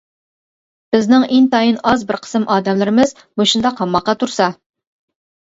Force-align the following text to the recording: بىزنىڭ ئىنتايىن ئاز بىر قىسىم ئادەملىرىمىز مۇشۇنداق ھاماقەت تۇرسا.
بىزنىڭ 0.95 1.25
ئىنتايىن 1.35 1.77
ئاز 1.91 2.05
بىر 2.11 2.19
قىسىم 2.23 2.47
ئادەملىرىمىز 2.55 3.13
مۇشۇنداق 3.43 3.85
ھاماقەت 3.85 4.23
تۇرسا. 4.25 4.49